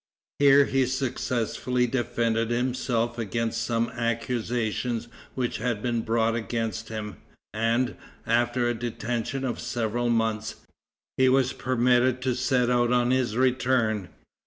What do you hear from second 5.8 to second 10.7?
been brought against him, and, after a detention of several months,